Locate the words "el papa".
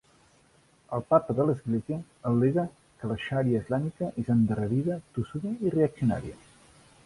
0.97-1.35